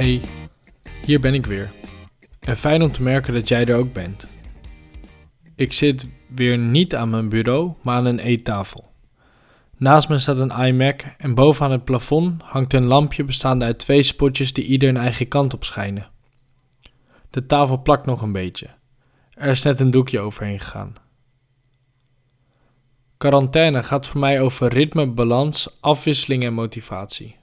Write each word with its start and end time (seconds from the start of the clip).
Hey, 0.00 0.20
hier 1.04 1.20
ben 1.20 1.34
ik 1.34 1.46
weer. 1.46 1.72
En 2.40 2.56
fijn 2.56 2.82
om 2.82 2.92
te 2.92 3.02
merken 3.02 3.34
dat 3.34 3.48
jij 3.48 3.66
er 3.66 3.76
ook 3.76 3.92
bent. 3.92 4.26
Ik 5.56 5.72
zit 5.72 6.08
weer 6.34 6.58
niet 6.58 6.94
aan 6.94 7.10
mijn 7.10 7.28
bureau, 7.28 7.72
maar 7.82 7.96
aan 7.96 8.04
een 8.04 8.18
eettafel. 8.18 8.92
Naast 9.76 10.08
me 10.08 10.18
staat 10.18 10.38
een 10.38 10.66
iMac 10.66 11.02
en 11.18 11.34
bovenaan 11.34 11.70
het 11.70 11.84
plafond 11.84 12.42
hangt 12.42 12.72
een 12.72 12.84
lampje 12.84 13.24
bestaande 13.24 13.64
uit 13.64 13.78
twee 13.78 14.02
spotjes 14.02 14.52
die 14.52 14.64
ieder 14.64 14.88
een 14.88 14.96
eigen 14.96 15.28
kant 15.28 15.54
op 15.54 15.64
schijnen. 15.64 16.10
De 17.30 17.46
tafel 17.46 17.82
plakt 17.82 18.06
nog 18.06 18.22
een 18.22 18.32
beetje. 18.32 18.68
Er 19.30 19.48
is 19.48 19.62
net 19.62 19.80
een 19.80 19.90
doekje 19.90 20.20
overheen 20.20 20.60
gegaan. 20.60 20.94
Quarantaine 23.16 23.82
gaat 23.82 24.06
voor 24.06 24.20
mij 24.20 24.40
over 24.40 24.72
ritme, 24.72 25.06
balans, 25.06 25.76
afwisseling 25.80 26.44
en 26.44 26.54
motivatie. 26.54 27.38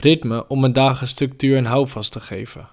Ritme 0.00 0.48
om 0.48 0.60
mijn 0.60 0.72
dagen 0.72 1.08
structuur 1.08 1.56
en 1.56 1.64
houvast 1.64 2.12
te 2.12 2.20
geven. 2.20 2.68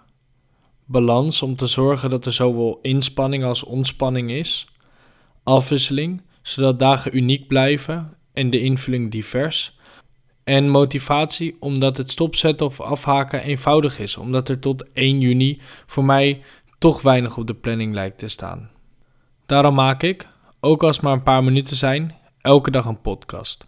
Balans 0.85 1.41
om 1.41 1.55
te 1.55 1.67
zorgen 1.67 2.09
dat 2.09 2.25
er 2.25 2.33
zowel 2.33 2.79
inspanning 2.81 3.43
als 3.43 3.63
ontspanning 3.63 4.31
is. 4.31 4.67
Afwisseling, 5.43 6.21
zodat 6.41 6.79
dagen 6.79 7.17
uniek 7.17 7.47
blijven 7.47 8.13
en 8.33 8.49
de 8.49 8.59
invulling 8.59 9.11
divers. 9.11 9.77
En 10.43 10.69
motivatie 10.69 11.55
omdat 11.59 11.97
het 11.97 12.11
stopzetten 12.11 12.65
of 12.65 12.81
afhaken 12.81 13.43
eenvoudig 13.43 13.99
is, 13.99 14.17
omdat 14.17 14.49
er 14.49 14.59
tot 14.59 14.91
1 14.93 15.19
juni 15.19 15.61
voor 15.85 16.05
mij 16.05 16.43
toch 16.77 17.01
weinig 17.01 17.37
op 17.37 17.47
de 17.47 17.55
planning 17.55 17.93
lijkt 17.93 18.17
te 18.17 18.27
staan. 18.27 18.69
Daarom 19.45 19.75
maak 19.75 20.03
ik, 20.03 20.27
ook 20.59 20.83
als 20.83 20.95
het 20.95 21.05
maar 21.05 21.13
een 21.13 21.23
paar 21.23 21.43
minuten 21.43 21.75
zijn, 21.75 22.15
elke 22.41 22.71
dag 22.71 22.85
een 22.85 23.01
podcast. 23.01 23.67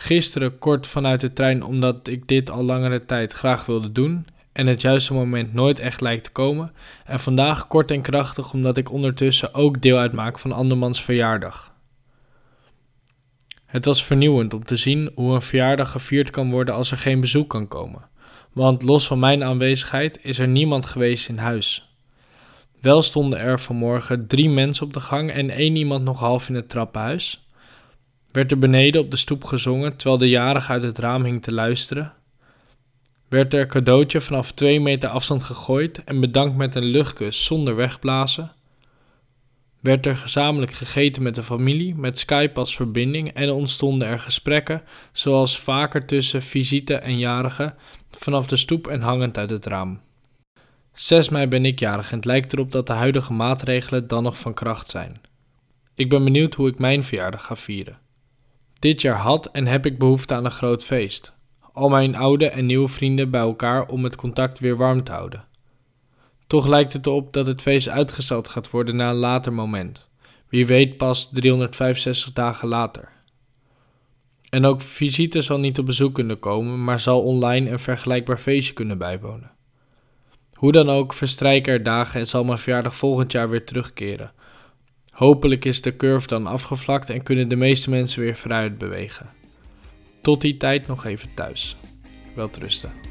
Gisteren 0.00 0.58
kort 0.58 0.86
vanuit 0.86 1.20
de 1.20 1.32
trein 1.32 1.62
omdat 1.62 2.08
ik 2.08 2.28
dit 2.28 2.50
al 2.50 2.62
langere 2.62 3.04
tijd 3.04 3.32
graag 3.32 3.66
wilde 3.66 3.92
doen 3.92 4.26
en 4.52 4.66
het 4.66 4.80
juiste 4.80 5.12
moment 5.12 5.54
nooit 5.54 5.78
echt 5.78 6.00
lijkt 6.00 6.24
te 6.24 6.30
komen. 6.30 6.72
En 7.04 7.20
vandaag 7.20 7.66
kort 7.66 7.90
en 7.90 8.02
krachtig 8.02 8.52
omdat 8.52 8.76
ik 8.76 8.92
ondertussen 8.92 9.54
ook 9.54 9.82
deel 9.82 9.98
uitmaak 9.98 10.38
van 10.38 10.52
andermans 10.52 11.02
verjaardag. 11.02 11.74
Het 13.66 13.84
was 13.84 14.04
vernieuwend 14.04 14.54
om 14.54 14.64
te 14.64 14.76
zien 14.76 15.10
hoe 15.14 15.34
een 15.34 15.42
verjaardag 15.42 15.90
gevierd 15.90 16.30
kan 16.30 16.50
worden 16.50 16.74
als 16.74 16.90
er 16.90 16.98
geen 16.98 17.20
bezoek 17.20 17.50
kan 17.50 17.68
komen. 17.68 18.08
Want 18.52 18.82
los 18.82 19.06
van 19.06 19.18
mijn 19.18 19.44
aanwezigheid 19.44 20.18
is 20.22 20.38
er 20.38 20.48
niemand 20.48 20.86
geweest 20.86 21.28
in 21.28 21.38
huis. 21.38 21.92
Wel 22.80 23.02
stonden 23.02 23.38
er 23.38 23.60
vanmorgen 23.60 24.26
drie 24.26 24.48
mensen 24.48 24.86
op 24.86 24.92
de 24.92 25.00
gang 25.00 25.30
en 25.30 25.50
één 25.50 25.76
iemand 25.76 26.04
nog 26.04 26.18
half 26.18 26.48
in 26.48 26.54
het 26.54 26.68
trappenhuis 26.68 27.47
werd 28.32 28.50
er 28.50 28.58
beneden 28.58 29.00
op 29.00 29.10
de 29.10 29.16
stoep 29.16 29.44
gezongen 29.44 29.96
terwijl 29.96 30.18
de 30.18 30.28
jarige 30.28 30.72
uit 30.72 30.82
het 30.82 30.98
raam 30.98 31.24
hing 31.24 31.42
te 31.42 31.52
luisteren. 31.52 32.12
Werd 33.28 33.54
er 33.54 33.66
cadeautje 33.66 34.20
vanaf 34.20 34.52
twee 34.52 34.80
meter 34.80 35.08
afstand 35.08 35.42
gegooid 35.42 36.04
en 36.04 36.20
bedankt 36.20 36.56
met 36.56 36.74
een 36.74 36.84
luchtkus 36.84 37.44
zonder 37.44 37.76
wegblazen. 37.76 38.52
Werd 39.80 40.06
er 40.06 40.16
gezamenlijk 40.16 40.72
gegeten 40.72 41.22
met 41.22 41.34
de 41.34 41.42
familie 41.42 41.94
met 41.94 42.18
Skype 42.18 42.58
als 42.58 42.76
verbinding 42.76 43.32
en 43.32 43.50
ontstonden 43.50 44.08
er 44.08 44.18
gesprekken, 44.18 44.82
zoals 45.12 45.58
vaker 45.58 46.06
tussen 46.06 46.42
visite 46.42 46.94
en 46.94 47.18
jarige, 47.18 47.74
vanaf 48.10 48.46
de 48.46 48.56
stoep 48.56 48.86
en 48.86 49.00
hangend 49.00 49.38
uit 49.38 49.50
het 49.50 49.66
raam. 49.66 50.00
6 50.92 51.28
mei 51.28 51.46
ben 51.46 51.64
ik 51.64 51.78
jarig 51.78 52.10
en 52.10 52.16
het 52.16 52.24
lijkt 52.24 52.52
erop 52.52 52.72
dat 52.72 52.86
de 52.86 52.92
huidige 52.92 53.32
maatregelen 53.32 54.06
dan 54.06 54.22
nog 54.22 54.38
van 54.38 54.54
kracht 54.54 54.90
zijn. 54.90 55.20
Ik 55.94 56.08
ben 56.08 56.24
benieuwd 56.24 56.54
hoe 56.54 56.68
ik 56.68 56.78
mijn 56.78 57.04
verjaardag 57.04 57.44
ga 57.44 57.56
vieren. 57.56 57.98
Dit 58.78 59.02
jaar 59.02 59.16
had 59.16 59.46
en 59.46 59.66
heb 59.66 59.86
ik 59.86 59.98
behoefte 59.98 60.34
aan 60.34 60.44
een 60.44 60.50
groot 60.50 60.84
feest. 60.84 61.32
Al 61.72 61.88
mijn 61.88 62.16
oude 62.16 62.48
en 62.48 62.66
nieuwe 62.66 62.88
vrienden 62.88 63.30
bij 63.30 63.40
elkaar 63.40 63.86
om 63.86 64.04
het 64.04 64.16
contact 64.16 64.58
weer 64.58 64.76
warm 64.76 65.04
te 65.04 65.12
houden. 65.12 65.44
Toch 66.46 66.66
lijkt 66.66 66.92
het 66.92 67.06
erop 67.06 67.32
dat 67.32 67.46
het 67.46 67.62
feest 67.62 67.88
uitgesteld 67.88 68.48
gaat 68.48 68.70
worden 68.70 68.96
naar 68.96 69.10
een 69.10 69.16
later 69.16 69.52
moment. 69.52 70.08
Wie 70.48 70.66
weet 70.66 70.96
pas 70.96 71.28
365 71.32 72.32
dagen 72.32 72.68
later. 72.68 73.08
En 74.50 74.64
ook 74.64 74.80
visite 74.80 75.40
zal 75.40 75.58
niet 75.58 75.78
op 75.78 75.86
bezoek 75.86 76.14
kunnen 76.14 76.38
komen, 76.38 76.84
maar 76.84 77.00
zal 77.00 77.22
online 77.22 77.70
een 77.70 77.78
vergelijkbaar 77.78 78.38
feestje 78.38 78.72
kunnen 78.72 78.98
bijwonen. 78.98 79.50
Hoe 80.52 80.72
dan 80.72 80.90
ook, 80.90 81.14
verstrijken 81.14 81.72
er 81.72 81.82
dagen 81.82 82.20
en 82.20 82.26
zal 82.26 82.44
mijn 82.44 82.58
verjaardag 82.58 82.94
volgend 82.94 83.32
jaar 83.32 83.48
weer 83.48 83.64
terugkeren. 83.64 84.32
Hopelijk 85.18 85.64
is 85.64 85.80
de 85.80 85.96
curve 85.96 86.26
dan 86.26 86.46
afgevlakt 86.46 87.10
en 87.10 87.22
kunnen 87.22 87.48
de 87.48 87.56
meeste 87.56 87.90
mensen 87.90 88.20
weer 88.20 88.36
vooruit 88.36 88.78
bewegen. 88.78 89.30
Tot 90.20 90.40
die 90.40 90.56
tijd 90.56 90.86
nog 90.86 91.04
even 91.04 91.34
thuis. 91.34 91.76
Wel 92.34 92.50
rusten. 92.60 93.07